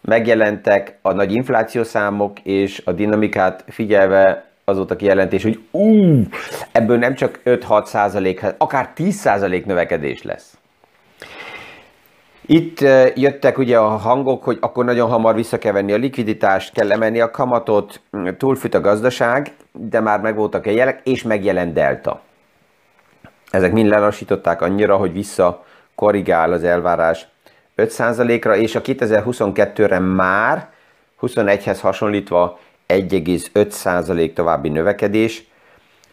megjelentek 0.01 0.99
a 1.03 1.13
nagy 1.13 1.33
inflációszámok, 1.33 2.41
és 2.41 2.83
a 2.85 2.93
dinamikát 2.93 3.65
figyelve 3.69 4.45
az 4.65 4.77
volt 4.77 4.91
a 4.91 4.97
kijelentés, 4.97 5.43
hogy 5.43 5.61
ú, 5.71 6.23
ebből 6.73 6.99
nem 6.99 7.15
csak 7.15 7.41
5-6 7.45 7.85
százalék, 7.85 8.45
akár 8.59 8.93
10 8.93 9.15
százalék 9.15 9.67
növekedés 9.67 10.23
lesz. 10.23 10.58
Itt 12.51 12.81
jöttek 13.15 13.59
ugye 13.59 13.79
a 13.79 13.89
hangok, 13.89 14.45
hogy 14.45 14.59
akkor 14.61 14.85
nagyon 14.85 15.09
hamar 15.09 15.35
vissza 15.35 15.59
kell 15.59 15.73
venni 15.73 15.93
a 15.93 15.97
likviditást, 15.97 16.73
kell 16.73 16.93
emelni 16.93 17.21
a 17.21 17.31
kamatot, 17.31 18.01
túlfüt 18.37 18.75
a 18.75 18.81
gazdaság, 18.81 19.53
de 19.73 20.01
már 20.01 20.21
megvoltak 20.21 20.67
a 20.67 20.71
jelek, 20.71 21.01
és 21.05 21.23
megjelent 21.23 21.73
Delta. 21.73 22.21
Ezek 23.51 23.73
mind 23.73 23.89
lelassították 23.89 24.63
annyira, 24.63 24.97
hogy 24.97 25.13
vissza 25.13 25.65
korrigál 25.95 26.53
az 26.53 26.65
elvárás 26.65 27.29
5%-ra, 27.77 28.57
és 28.57 28.75
a 28.75 28.81
2022-re 28.81 29.99
már 29.99 30.71
21-hez 31.21 31.79
hasonlítva 31.81 32.59
1,5% 32.87 34.33
további 34.33 34.69
növekedés, 34.69 35.45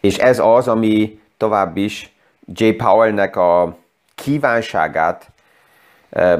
és 0.00 0.18
ez 0.18 0.38
az, 0.38 0.68
ami 0.68 1.20
tovább 1.36 1.76
is 1.76 2.16
J. 2.54 2.68
Powell-nek 2.68 3.36
a 3.36 3.76
kívánságát 4.14 5.34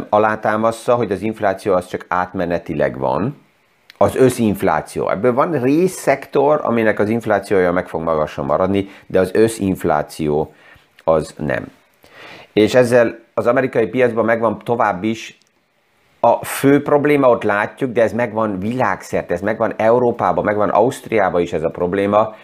alátámaszza, 0.09 0.95
hogy 0.95 1.13
az 1.13 1.23
infláció 1.23 1.75
az 1.75 1.87
csak 1.87 2.05
átmenetileg 2.09 2.99
van, 2.99 3.45
az 3.99 4.17
összinfláció. 4.17 5.11
Ebből 5.11 5.35
van 5.35 5.51
részszektor, 5.51 6.61
aminek 6.63 6.99
az 6.99 7.09
inflációja 7.09 7.73
meg 7.73 7.89
fog 7.89 8.03
magasan 8.03 8.45
maradni, 8.45 8.89
de 9.07 9.21
az 9.21 9.31
összinfláció 9.35 10.55
az 11.05 11.35
nem. 11.39 11.67
És 12.53 12.75
ezzel 12.75 13.19
az 13.35 13.47
amerikai 13.47 13.87
piacban 13.87 14.25
megvan 14.25 14.59
tovább 14.59 15.03
is 15.03 15.39
a 16.21 16.45
fő 16.45 16.83
probléma, 16.83 17.29
ott 17.29 17.43
látjuk, 17.43 17.93
de 17.93 18.03
ez 18.03 18.13
megvan 18.13 18.59
világszerte, 18.59 19.35
ez 19.35 19.41
megvan 19.41 19.75
Európában, 19.77 20.45
megvan 20.45 20.69
Ausztriában 20.69 21.41
is 21.41 21.53
ez 21.53 21.63
a 21.63 21.71
probléma, 21.71 22.35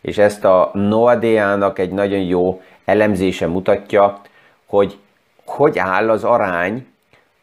és 0.00 0.18
ezt 0.18 0.44
a 0.44 0.70
Noadea-nak 0.72 1.78
egy 1.78 1.90
nagyon 1.90 2.20
jó 2.20 2.62
elemzése 2.84 3.46
mutatja, 3.46 4.20
hogy 4.66 4.98
hogy 5.46 5.78
áll 5.78 6.10
az 6.10 6.24
arány 6.24 6.86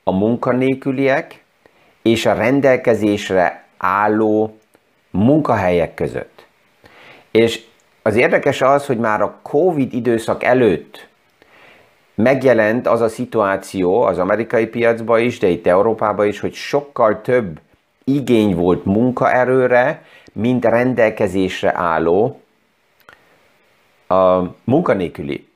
a 0.04 0.12
munkanélküliek 0.12 1.44
és 2.02 2.26
a 2.26 2.34
rendelkezésre 2.34 3.66
álló 3.78 4.58
munkahelyek 5.10 5.94
között. 5.94 6.46
És 7.32 7.64
az 8.02 8.16
érdekes 8.16 8.62
az, 8.62 8.86
hogy 8.86 8.98
már 8.98 9.22
a 9.22 9.40
Covid 9.42 9.94
időszak 9.94 10.44
előtt 10.44 11.08
megjelent 12.16 12.88
az 12.88 13.02
a 13.02 13.08
szituáció 13.08 14.02
az 14.02 14.20
amerikai 14.20 14.68
piacban 14.68 15.20
is, 15.20 15.40
de 15.40 15.48
itt 15.48 15.68
Európában 15.68 16.28
is, 16.28 16.40
hogy 16.40 16.54
sokkal 16.54 17.22
több 17.22 17.60
igény 18.04 18.56
volt 18.56 18.86
munkaerőre, 18.86 20.04
mint 20.34 20.66
rendelkezésre 20.66 21.74
álló 21.76 22.42
a 24.08 24.42
munkanélküli. 24.64 25.48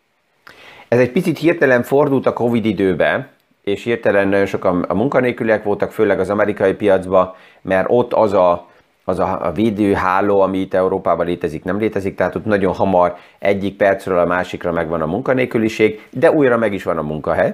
Ez 0.87 0.99
egy 0.99 1.11
picit 1.11 1.37
hirtelen 1.37 1.83
fordult 1.83 2.25
a 2.25 2.33
Covid 2.33 2.65
időbe, 2.65 3.29
és 3.63 3.83
hirtelen 3.83 4.27
nagyon 4.27 4.45
sokan 4.45 4.81
a 4.81 4.93
munkanélküliek 4.93 5.63
voltak, 5.63 5.91
főleg 5.91 6.19
az 6.19 6.29
amerikai 6.29 6.73
piacban, 6.73 7.33
mert 7.61 7.85
ott 7.89 8.13
az 8.13 8.33
a 8.33 8.67
az 9.09 9.19
a 9.19 9.51
védőháló, 9.53 10.41
ami 10.41 10.57
itt 10.57 10.73
Európában 10.73 11.25
létezik, 11.25 11.63
nem 11.63 11.79
létezik, 11.79 12.15
tehát 12.15 12.35
ott 12.35 12.45
nagyon 12.45 12.73
hamar 12.73 13.15
egyik 13.39 13.77
percről 13.77 14.17
a 14.17 14.25
másikra 14.25 14.71
megvan 14.71 15.01
a 15.01 15.05
munkanélküliség, 15.05 16.07
de 16.09 16.31
újra 16.31 16.57
meg 16.57 16.73
is 16.73 16.83
van 16.83 16.97
a 16.97 17.01
munkahely. 17.01 17.53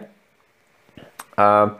Uh, 1.38 1.72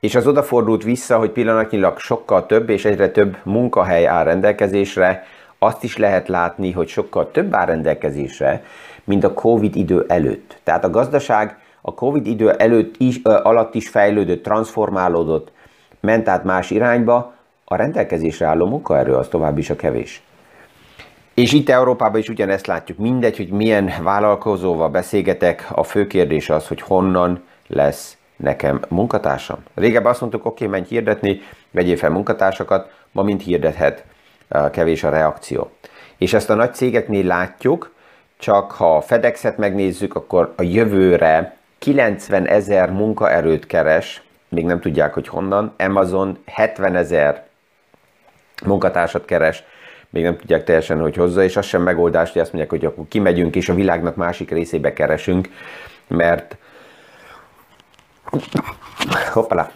és 0.00 0.14
az 0.14 0.26
odafordult 0.26 0.82
vissza, 0.82 1.18
hogy 1.18 1.30
pillanatnyilag 1.30 1.98
sokkal 1.98 2.46
több 2.46 2.68
és 2.68 2.84
egyre 2.84 3.10
több 3.10 3.36
munkahely 3.42 4.06
áll 4.06 4.24
rendelkezésre, 4.24 5.26
azt 5.58 5.84
is 5.84 5.96
lehet 5.96 6.28
látni, 6.28 6.72
hogy 6.72 6.88
sokkal 6.88 7.30
több 7.30 7.54
áll 7.54 7.66
rendelkezésre, 7.66 8.64
mint 9.04 9.24
a 9.24 9.34
Covid 9.34 9.76
idő 9.76 10.04
előtt. 10.08 10.58
Tehát 10.62 10.84
a 10.84 10.90
gazdaság 10.90 11.58
a 11.80 11.94
Covid 11.94 12.26
idő 12.26 12.50
előtt 12.50 12.94
is, 12.98 13.20
alatt 13.22 13.74
is 13.74 13.88
fejlődött, 13.88 14.42
transformálódott, 14.42 15.52
ment 16.00 16.28
át 16.28 16.44
más 16.44 16.70
irányba, 16.70 17.34
a 17.64 17.76
rendelkezésre 17.76 18.46
álló 18.46 18.66
munkaerő 18.66 19.14
az 19.14 19.28
tovább 19.28 19.58
is 19.58 19.70
a 19.70 19.76
kevés. 19.76 20.22
És 21.34 21.52
itt 21.52 21.68
Európában 21.68 22.20
is 22.20 22.28
ugyanezt 22.28 22.66
látjuk. 22.66 22.98
Mindegy, 22.98 23.36
hogy 23.36 23.48
milyen 23.48 23.92
vállalkozóval 24.02 24.88
beszélgetek, 24.88 25.66
a 25.70 25.82
fő 25.82 26.06
kérdés 26.06 26.50
az, 26.50 26.68
hogy 26.68 26.80
honnan 26.80 27.42
lesz 27.66 28.16
nekem 28.36 28.80
munkatársam. 28.88 29.58
Régebben 29.74 30.10
azt 30.10 30.20
mondtuk, 30.20 30.44
oké, 30.44 30.64
okay, 30.64 30.78
menj 30.78 30.88
hirdetni, 30.88 31.40
vegyél 31.70 31.96
fel 31.96 32.10
munkatársakat, 32.10 32.90
ma 33.12 33.22
mind 33.22 33.40
hirdethet, 33.40 34.04
kevés 34.70 35.04
a 35.04 35.10
reakció. 35.10 35.70
És 36.16 36.32
ezt 36.34 36.50
a 36.50 36.54
nagy 36.54 36.74
cégeknél 36.74 37.24
látjuk, 37.24 37.94
csak 38.38 38.70
ha 38.70 38.96
a 38.96 39.00
FedExet 39.00 39.56
megnézzük, 39.56 40.14
akkor 40.14 40.52
a 40.56 40.62
jövőre 40.62 41.56
90 41.78 42.46
ezer 42.46 42.90
munkaerőt 42.90 43.66
keres, 43.66 44.22
még 44.48 44.64
nem 44.64 44.80
tudják, 44.80 45.14
hogy 45.14 45.28
honnan, 45.28 45.74
Amazon 45.78 46.38
70 46.44 46.96
ezer 46.96 47.46
munkatársat 48.64 49.24
keres, 49.24 49.64
még 50.10 50.22
nem 50.22 50.36
tudják 50.36 50.64
teljesen, 50.64 51.00
hogy 51.00 51.16
hozza, 51.16 51.42
és 51.42 51.56
az 51.56 51.66
sem 51.66 51.82
megoldás, 51.82 52.32
hogy 52.32 52.40
azt 52.40 52.52
mondják, 52.52 52.80
hogy 52.80 52.84
akkor 52.84 53.04
kimegyünk, 53.08 53.56
és 53.56 53.68
a 53.68 53.74
világnak 53.74 54.16
másik 54.16 54.50
részébe 54.50 54.92
keresünk, 54.92 55.48
mert 56.06 56.56
hoppala, 59.32 59.70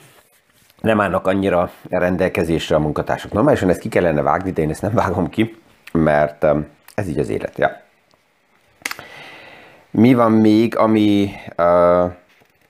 nem 0.82 1.00
állnak 1.00 1.26
annyira 1.26 1.70
rendelkezésre 1.88 2.76
a 2.76 2.78
munkatársak. 2.78 3.32
Normálisan 3.32 3.68
ezt 3.68 3.80
ki 3.80 3.88
kellene 3.88 4.22
vágni, 4.22 4.50
de 4.50 4.62
én 4.62 4.70
ezt 4.70 4.82
nem 4.82 4.92
vágom 4.94 5.28
ki, 5.28 5.56
mert 5.92 6.44
um, 6.44 6.66
ez 6.94 7.08
így 7.08 7.18
az 7.18 7.28
élet. 7.28 7.58
Ja. 7.58 7.80
Mi 9.90 10.14
van 10.14 10.32
még, 10.32 10.76
ami... 10.76 11.30
Uh, 11.58 12.10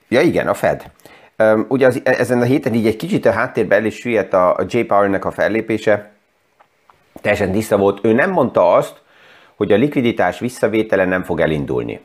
ja 0.07 0.21
igen, 0.21 0.47
a 0.47 0.53
Fed. 0.53 0.91
Um, 1.37 1.65
ugye 1.69 1.87
az, 1.87 2.01
ezen 2.03 2.41
a 2.41 2.43
héten 2.43 2.73
így 2.73 2.87
egy 2.87 2.95
kicsit 2.95 3.25
a 3.25 3.31
háttérben 3.31 3.79
el 3.79 3.85
is 3.85 3.95
süllyedt 3.95 4.33
a, 4.33 4.55
a 4.55 4.65
J. 4.67 4.79
Powell-nek 4.79 5.25
a 5.25 5.31
fellépése. 5.31 6.11
Teljesen 7.21 7.51
tiszta 7.51 7.77
volt. 7.77 8.05
Ő 8.05 8.13
nem 8.13 8.31
mondta 8.31 8.73
azt, 8.73 9.01
hogy 9.55 9.71
a 9.71 9.75
likviditás 9.75 10.39
visszavétele 10.39 11.05
nem 11.05 11.23
fog 11.23 11.39
elindulni. 11.39 11.99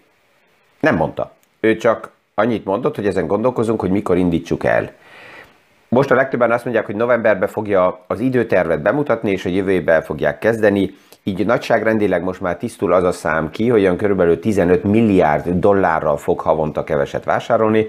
Nem 0.81 0.97
mondta. 0.97 1.33
Ő 1.61 1.77
csak 1.77 2.11
annyit 2.35 2.65
mondott, 2.65 2.95
hogy 2.95 3.07
ezen 3.07 3.27
gondolkozunk, 3.27 3.81
hogy 3.81 3.91
mikor 3.91 4.17
indítsuk 4.17 4.65
el. 4.65 4.93
Most 5.99 6.11
a 6.11 6.15
legtöbben 6.15 6.51
azt 6.51 6.65
mondják, 6.65 6.87
hogy 6.87 6.97
novemberben 6.97 7.49
fogja 7.49 8.05
az 8.07 8.21
időtervet 8.21 8.83
bemutatni, 8.83 9.31
és 9.31 9.45
a 9.45 9.49
jövő 9.49 9.71
évben 9.71 10.03
fogják 10.03 10.39
kezdeni. 10.39 10.95
Így 11.23 11.47
nagyságrendileg 11.47 12.23
most 12.23 12.41
már 12.41 12.57
tisztul 12.57 12.93
az 12.93 13.05
a 13.05 13.13
szám 13.13 13.51
ki, 13.51 13.69
hogy 13.69 13.81
olyan 13.81 13.97
körülbelül 13.97 14.41
15 14.41 14.85
milliárd 14.85 15.49
dollárral 15.49 16.17
fog 16.17 16.41
havonta 16.41 16.85
keveset 16.85 17.25
vásárolni. 17.25 17.87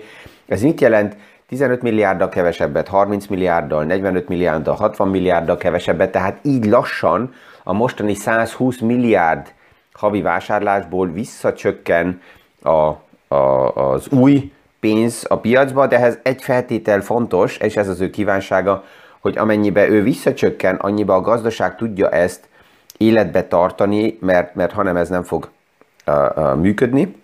Ez 0.47 0.61
mit 0.61 0.81
jelent? 0.81 1.15
15 1.47 1.81
milliárddal 1.81 2.29
kevesebbet, 2.29 2.87
30 2.87 3.27
milliárddal, 3.27 3.83
45 3.83 4.27
milliárddal, 4.27 4.75
60 4.75 5.07
milliárddal 5.07 5.57
kevesebbet, 5.57 6.11
tehát 6.11 6.39
így 6.41 6.65
lassan 6.65 7.33
a 7.63 7.73
mostani 7.73 8.13
120 8.13 8.79
milliárd 8.79 9.53
havi 9.93 10.21
vásárlásból 10.21 11.11
visszacsökken 11.11 12.21
a, 12.61 12.69
a, 13.35 13.35
az 13.75 14.07
új 14.11 14.51
pénz 14.79 15.25
a 15.27 15.37
piacba, 15.39 15.87
de 15.87 15.95
ehhez 15.95 16.19
egy 16.23 16.41
feltétel 16.41 17.01
fontos, 17.01 17.57
és 17.57 17.77
ez 17.77 17.87
az 17.87 18.01
ő 18.01 18.09
kívánsága, 18.09 18.83
hogy 19.19 19.37
amennyibe 19.37 19.87
ő 19.87 20.03
visszacsökken, 20.03 20.75
annyiba 20.75 21.15
a 21.15 21.21
gazdaság 21.21 21.75
tudja 21.75 22.09
ezt 22.09 22.47
életbe 22.97 23.43
tartani, 23.43 24.17
mert, 24.21 24.55
mert 24.55 24.71
hanem 24.71 24.95
ez 24.95 25.09
nem 25.09 25.23
fog 25.23 25.49
uh, 26.07 26.15
uh, 26.35 26.55
működni. 26.55 27.15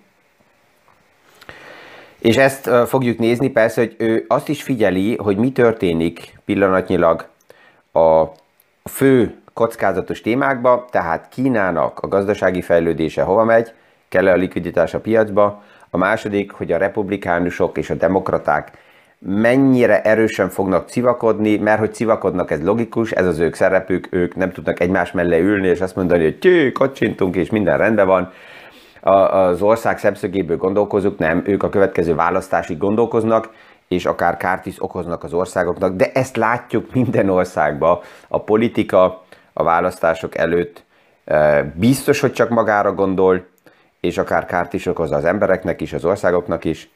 És 2.20 2.38
ezt 2.38 2.68
uh, 2.68 2.82
fogjuk 2.82 3.18
nézni, 3.18 3.50
persze, 3.50 3.82
hogy 3.82 3.96
ő 3.98 4.26
azt 4.28 4.50
is 4.50 4.64
figyeli, 4.64 5.16
hogy 5.16 5.38
mi 5.38 5.52
történik 5.52 6.40
pillanatnyilag 6.46 7.28
a 7.94 8.24
fő 8.90 9.36
kockázatos 9.54 10.22
témákba, 10.22 10.86
tehát 10.92 11.30
Kínának 11.30 12.00
a 12.00 12.08
gazdasági 12.08 12.62
fejlődése 12.62 13.22
hova 13.22 13.44
megy, 13.44 13.74
kell-e 14.10 14.32
a 14.32 14.36
likviditás 14.36 14.94
a 14.94 15.00
piacba, 15.00 15.64
a 15.96 15.98
második, 15.98 16.52
hogy 16.52 16.72
a 16.72 16.78
republikánusok 16.78 17.78
és 17.78 17.90
a 17.90 17.96
demokraták 17.96 18.72
mennyire 19.20 20.02
erősen 20.02 20.50
fognak 20.50 20.90
civakodni, 20.90 21.58
mert 21.58 21.80
hogy 21.80 21.94
civakodnak, 21.94 22.52
ez 22.52 22.64
logikus, 22.64 23.12
ez 23.12 23.26
az 23.26 23.40
ők 23.40 23.54
szerepük, 23.54 24.08
ők 24.12 24.36
nem 24.36 24.52
tudnak 24.52 24.80
egymás 24.80 25.12
mellé 25.12 25.40
ülni, 25.40 25.68
és 25.68 25.82
azt 25.82 25.96
mondani, 25.96 26.24
hogy 26.24 26.40
tű, 26.40 26.72
kocsintunk, 26.72 27.36
és 27.36 27.50
minden 27.50 27.78
rendben 27.78 28.08
van. 28.08 28.32
Az 29.32 29.62
ország 29.62 30.00
szemszögéből 30.00 30.58
gondolkozunk, 30.58 31.18
nem, 31.18 31.42
ők 31.46 31.64
a 31.64 31.70
következő 31.70 32.16
választásig 32.16 32.78
gondolkoznak, 32.78 33.50
és 33.88 34.06
akár 34.06 34.38
kárt 34.38 34.66
is 34.66 34.84
okoznak 34.84 35.24
az 35.24 35.34
országoknak, 35.34 35.96
de 35.96 36.12
ezt 36.12 36.36
látjuk 36.36 36.94
minden 36.94 37.30
országban. 37.30 38.00
A 38.28 38.44
politika 38.44 39.24
a 39.54 39.64
választások 39.64 40.38
előtt 40.38 40.84
eh, 41.26 41.64
biztos, 41.76 42.20
hogy 42.20 42.34
csak 42.34 42.50
magára 42.50 42.94
gondol, 42.94 43.46
és 44.06 44.18
akár 44.18 44.46
kárt 44.46 44.74
is 44.74 44.86
okoz 44.86 45.12
az 45.12 45.26
embereknek 45.26 45.82
is, 45.82 45.94
az 45.94 46.06
országoknak 46.06 46.66
is. 46.66 46.90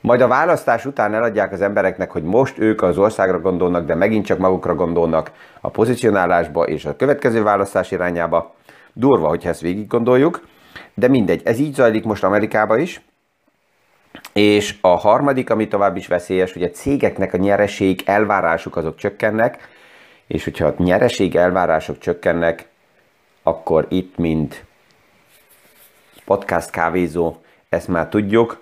Majd 0.00 0.20
a 0.20 0.28
választás 0.28 0.86
után 0.86 1.14
eladják 1.14 1.52
az 1.52 1.60
embereknek, 1.60 2.10
hogy 2.10 2.22
most 2.22 2.58
ők 2.58 2.82
az 2.82 2.98
országra 2.98 3.40
gondolnak, 3.40 3.86
de 3.86 3.94
megint 3.94 4.26
csak 4.26 4.38
magukra 4.38 4.74
gondolnak 4.74 5.30
a 5.60 5.70
pozicionálásba 5.70 6.62
és 6.62 6.84
a 6.84 6.96
következő 6.96 7.42
választás 7.42 7.90
irányába. 7.90 8.54
Durva, 8.92 9.28
hogyha 9.28 9.48
ezt 9.48 9.60
végig 9.60 9.86
gondoljuk, 9.86 10.46
de 10.94 11.08
mindegy, 11.08 11.42
ez 11.44 11.58
így 11.58 11.74
zajlik 11.74 12.04
most 12.04 12.24
Amerikában 12.24 12.78
is. 12.78 13.00
És 14.32 14.76
a 14.80 14.88
harmadik, 14.88 15.50
ami 15.50 15.68
tovább 15.68 15.96
is 15.96 16.06
veszélyes, 16.06 16.52
hogy 16.52 16.62
a 16.62 16.70
cégeknek 16.70 17.34
a 17.34 17.36
nyereség 17.36 18.02
elvárásuk 18.04 18.76
azok 18.76 18.96
csökkennek, 18.96 19.68
és 20.26 20.44
hogyha 20.44 20.66
a 20.66 20.74
nyereség 20.76 21.36
elvárások 21.36 21.98
csökkennek, 21.98 22.68
akkor 23.42 23.86
itt 23.88 24.16
mind 24.16 24.64
podcast 26.24 26.70
kávézó, 26.70 27.36
ezt 27.68 27.88
már 27.88 28.08
tudjuk, 28.08 28.60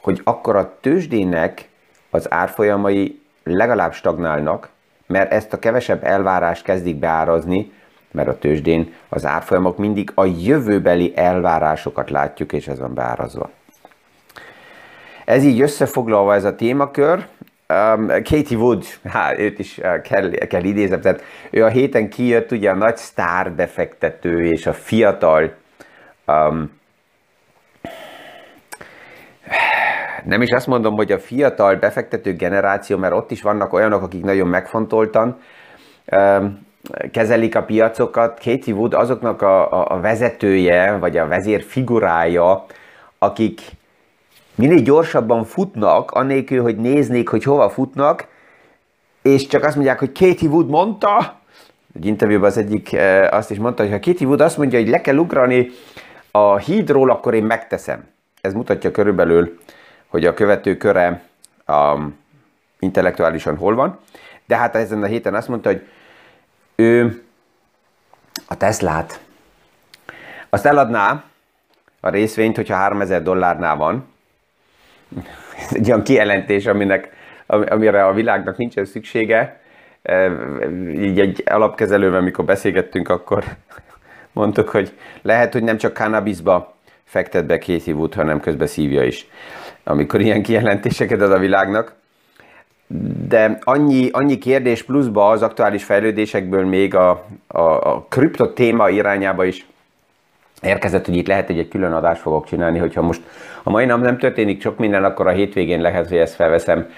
hogy 0.00 0.20
akkor 0.24 0.56
a 0.56 0.78
tőzsdének 0.80 1.68
az 2.10 2.32
árfolyamai 2.32 3.20
legalább 3.44 3.92
stagnálnak, 3.92 4.68
mert 5.06 5.32
ezt 5.32 5.52
a 5.52 5.58
kevesebb 5.58 6.04
elvárást 6.04 6.64
kezdik 6.64 6.96
beárazni, 6.96 7.72
mert 8.10 8.28
a 8.28 8.38
tőzsdén 8.38 8.92
az 9.08 9.26
árfolyamok 9.26 9.78
mindig 9.78 10.10
a 10.14 10.24
jövőbeli 10.24 11.12
elvárásokat 11.16 12.10
látjuk, 12.10 12.52
és 12.52 12.68
ez 12.68 12.78
van 12.78 12.94
beárazva. 12.94 13.50
Ez 15.24 15.44
így 15.44 15.60
összefoglalva 15.60 16.34
ez 16.34 16.44
a 16.44 16.54
témakör. 16.54 17.26
Um, 17.68 18.06
Katie 18.06 18.56
Wood, 18.56 18.84
hát 19.04 19.38
őt 19.38 19.58
is 19.58 19.78
uh, 19.78 20.00
kell, 20.00 20.30
kell 20.30 20.64
idézem, 20.64 21.00
tehát 21.00 21.22
ő 21.50 21.64
a 21.64 21.68
héten 21.68 22.08
kijött 22.08 22.52
ugye 22.52 22.70
a 22.70 22.74
nagy 22.74 22.96
sztár 22.96 23.52
befektető 23.52 24.44
és 24.46 24.66
a 24.66 24.72
fiatal 24.72 25.54
um, 26.26 26.70
nem 30.24 30.42
is 30.42 30.50
azt 30.50 30.66
mondom, 30.66 30.94
hogy 30.94 31.12
a 31.12 31.18
fiatal 31.18 31.76
befektető 31.76 32.32
generáció, 32.32 32.96
mert 32.96 33.14
ott 33.14 33.30
is 33.30 33.42
vannak 33.42 33.72
olyanok, 33.72 34.02
akik 34.02 34.24
nagyon 34.24 34.48
megfontoltan 34.48 35.38
kezelik 37.10 37.56
a 37.56 37.62
piacokat. 37.62 38.40
Katie 38.44 38.74
Wood 38.74 38.94
azoknak 38.94 39.42
a, 39.42 39.92
a, 39.94 40.00
vezetője, 40.00 40.96
vagy 40.96 41.16
a 41.16 41.26
vezér 41.26 41.62
figurája, 41.62 42.64
akik 43.18 43.60
minél 44.54 44.82
gyorsabban 44.82 45.44
futnak, 45.44 46.10
anélkül, 46.10 46.62
hogy 46.62 46.76
néznék, 46.76 47.28
hogy 47.28 47.44
hova 47.44 47.68
futnak, 47.68 48.26
és 49.22 49.46
csak 49.46 49.64
azt 49.64 49.74
mondják, 49.74 49.98
hogy 49.98 50.12
Katie 50.12 50.48
Wood 50.48 50.68
mondta, 50.68 51.40
egy 51.94 52.06
interjúban 52.06 52.48
az 52.48 52.56
egyik 52.56 52.96
azt 53.30 53.50
is 53.50 53.58
mondta, 53.58 53.82
hogy 53.82 53.92
ha 53.92 54.00
Katie 54.00 54.26
Wood 54.26 54.40
azt 54.40 54.56
mondja, 54.56 54.78
hogy 54.78 54.88
le 54.88 55.00
kell 55.00 55.16
ugrani 55.16 55.70
a 56.30 56.56
hídról, 56.56 57.10
akkor 57.10 57.34
én 57.34 57.44
megteszem. 57.44 58.04
Ez 58.40 58.52
mutatja 58.52 58.90
körülbelül 58.90 59.58
hogy 60.14 60.26
a 60.26 60.34
követő 60.34 60.76
köre 60.76 61.22
um, 61.66 62.18
intellektuálisan 62.78 63.56
hol 63.56 63.74
van. 63.74 63.98
De 64.46 64.56
hát 64.56 64.74
ezen 64.74 65.02
a 65.02 65.06
héten 65.06 65.34
azt 65.34 65.48
mondta, 65.48 65.68
hogy 65.68 65.86
ő 66.74 67.22
a 68.48 68.56
Teslát 68.56 69.20
azt 70.48 70.66
eladná 70.66 71.24
a 72.00 72.08
részvényt, 72.08 72.56
hogyha 72.56 72.74
3000 72.74 73.22
dollárnál 73.22 73.76
van. 73.76 74.08
Ez 75.58 75.74
egy 75.74 75.88
olyan 75.88 76.02
kijelentés, 76.02 76.66
aminek, 76.66 77.12
amire 77.46 78.06
a 78.06 78.12
világnak 78.12 78.56
nincsen 78.56 78.84
szüksége. 78.84 79.60
Így 80.94 81.20
egy 81.20 81.42
alapkezelővel, 81.46 82.20
amikor 82.20 82.44
beszélgettünk, 82.44 83.08
akkor 83.08 83.44
mondtuk, 84.32 84.68
hogy 84.68 84.98
lehet, 85.22 85.52
hogy 85.52 85.62
nem 85.62 85.76
csak 85.76 85.96
cannabisba 85.96 86.74
fektet 87.04 87.46
be 87.46 87.58
Casey 87.58 87.92
Wood, 87.92 88.14
hanem 88.14 88.40
közben 88.40 88.66
szívja 88.66 89.04
is 89.04 89.28
amikor 89.84 90.20
ilyen 90.20 90.42
kijelentéseket 90.42 91.20
ad 91.20 91.32
a 91.32 91.38
világnak. 91.38 91.94
de 93.28 93.58
annyi, 93.62 94.08
annyi 94.10 94.38
kérdés 94.38 94.82
pluszba 94.82 95.28
az 95.28 95.42
aktuális 95.42 95.84
fejlődésekből 95.84 96.64
még 96.64 96.94
a, 96.94 97.24
a, 97.46 97.60
a 97.60 98.06
kripto 98.08 98.52
téma 98.52 98.88
irányába 98.88 99.44
is 99.44 99.66
érkezett, 100.62 101.06
hogy 101.06 101.16
itt 101.16 101.26
lehet, 101.26 101.46
hogy 101.46 101.58
egy 101.58 101.68
külön 101.68 101.92
adást 101.92 102.20
fogok 102.20 102.46
csinálni, 102.46 102.78
hogyha 102.78 103.02
most 103.02 103.22
a 103.62 103.70
mai 103.70 103.84
nap 103.84 104.00
nem 104.00 104.18
történik 104.18 104.62
sok 104.62 104.78
minden, 104.78 105.04
akkor 105.04 105.26
a 105.26 105.30
hétvégén 105.30 105.80
lehet, 105.80 106.08
hogy 106.08 106.16
ezt 106.16 106.34
felveszem. 106.34 106.90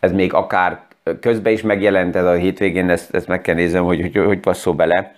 Ez 0.00 0.12
még 0.12 0.34
akár 0.34 0.80
közben 1.20 1.52
is 1.52 1.62
megjelent 1.62 2.16
ez 2.16 2.24
a 2.24 2.32
hétvégén, 2.32 2.90
ezt, 2.90 3.14
ezt 3.14 3.28
meg 3.28 3.40
kell 3.40 3.54
nézem, 3.54 3.84
hogy 3.84 4.00
hogy, 4.00 4.24
hogy 4.24 4.38
passzol 4.38 4.74
bele. 4.74 5.14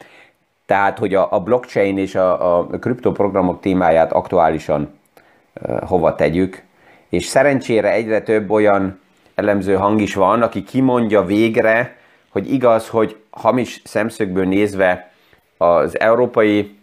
Tehát, 0.66 0.98
hogy 0.98 1.14
a, 1.14 1.32
a 1.32 1.40
blockchain 1.40 1.98
és 1.98 2.14
a, 2.14 2.58
a 2.58 2.66
kriptoprogramok 2.66 3.60
témáját 3.60 4.12
aktuálisan 4.12 4.98
uh, 5.62 5.80
hova 5.80 6.14
tegyük, 6.14 6.62
és 7.14 7.24
szerencsére 7.24 7.92
egyre 7.92 8.20
több 8.22 8.50
olyan 8.50 9.00
elemző 9.34 9.74
hang 9.74 10.00
is 10.00 10.14
van, 10.14 10.42
aki 10.42 10.62
kimondja 10.62 11.24
végre, 11.24 11.96
hogy 12.28 12.52
igaz, 12.52 12.88
hogy 12.88 13.16
hamis 13.30 13.80
szemszögből 13.84 14.44
nézve 14.44 15.12
az 15.56 16.00
európai 16.00 16.78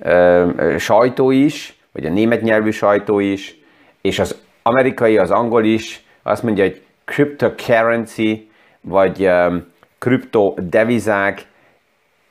ö, 0.00 0.74
sajtó 0.78 1.30
is, 1.30 1.78
vagy 1.92 2.06
a 2.06 2.10
német 2.10 2.42
nyelvű 2.42 2.70
sajtó 2.70 3.18
is, 3.18 3.56
és 4.00 4.18
az 4.18 4.36
amerikai, 4.62 5.18
az 5.18 5.30
angol 5.30 5.64
is 5.64 6.04
azt 6.22 6.42
mondja, 6.42 6.64
hogy 6.64 6.82
cryptocurrency, 7.04 8.50
vagy 8.80 9.30
kripto 9.98 10.54
devizák, 10.58 11.46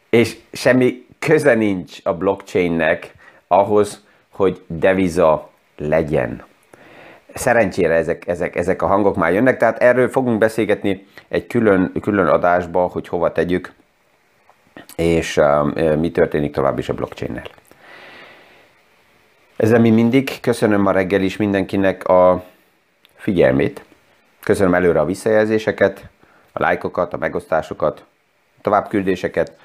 és 0.10 0.38
semmi 0.52 1.06
köze 1.20 1.54
nincs 1.54 1.98
a 2.04 2.14
blockchainnek 2.14 3.14
ahhoz, 3.48 4.06
hogy 4.30 4.62
deviza 4.68 5.50
legyen. 5.78 6.44
Szerencsére 7.38 7.94
ezek, 7.94 8.28
ezek, 8.28 8.56
ezek 8.56 8.82
a 8.82 8.88
hangok 8.88 9.16
már 9.16 9.34
jönnek, 9.34 9.58
tehát 9.58 9.82
erről 9.82 10.10
fogunk 10.10 10.38
beszélgetni 10.38 11.06
egy 11.28 11.48
külön, 11.48 11.92
külön 12.02 12.28
adásba, 12.28 12.88
hogy 12.88 13.08
hova 13.08 13.32
tegyük, 13.32 13.74
és 14.96 15.38
uh, 15.38 15.96
mi 15.96 16.12
történik 16.12 16.54
tovább 16.54 16.78
is 16.80 16.90
a 16.90 16.94
blockchain-nel. 16.94 17.44
Ezzel 19.56 19.80
mi 19.80 19.90
mindig. 19.90 20.40
Köszönöm 20.42 20.82
ma 20.82 20.92
reggel 20.92 21.22
is 21.22 21.38
mindenkinek 21.38 22.08
a 22.08 22.44
figyelmét. 23.16 23.86
Köszönöm 24.44 24.74
előre 24.74 25.00
a 25.00 25.06
visszajelzéseket, 25.06 26.10
a 26.52 26.62
lájkokat, 26.62 27.14
a 27.14 27.18
megosztásokat, 27.18 28.06
a 28.58 28.62
továbbküldéseket, 28.62 29.58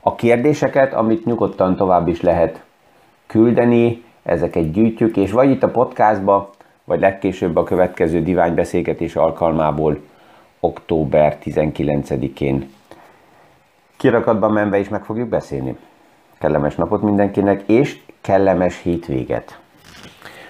a 0.00 0.14
kérdéseket, 0.14 0.94
amit 0.94 1.24
nyugodtan 1.24 1.76
tovább 1.76 2.08
is 2.08 2.20
lehet 2.20 2.62
küldeni, 3.26 4.04
ezeket 4.22 4.72
gyűjtjük, 4.72 5.16
és 5.16 5.30
vagy 5.30 5.50
itt 5.50 5.62
a 5.62 5.70
podcastba, 5.70 6.50
vagy 6.92 7.00
legkésőbb 7.00 7.56
a 7.56 7.64
következő 7.64 8.22
diványbeszélgetés 8.22 9.16
alkalmából 9.16 10.00
október 10.60 11.38
19-én 11.44 12.70
kirakatban 13.96 14.52
menve 14.52 14.78
is 14.78 14.88
meg 14.88 15.04
fogjuk 15.04 15.28
beszélni. 15.28 15.76
Kellemes 16.38 16.74
napot 16.74 17.02
mindenkinek, 17.02 17.62
és 17.66 17.98
kellemes 18.20 18.82
hétvéget. 18.82 19.58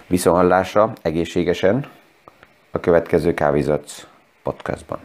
Viszonhallásra 0.06 0.92
egészségesen 1.02 1.86
a 2.70 2.80
következő 2.80 3.34
Kávézatsz 3.34 4.06
podcastban. 4.42 4.98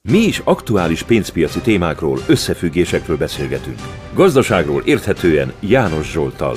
Mi 0.00 0.18
is 0.18 0.38
aktuális 0.44 1.02
pénzpiaci 1.02 1.60
témákról, 1.60 2.18
összefüggésekről 2.28 3.16
beszélgetünk. 3.16 3.78
Gazdaságról 4.14 4.82
érthetően 4.84 5.52
János 5.60 6.10
Zsoltal. 6.10 6.56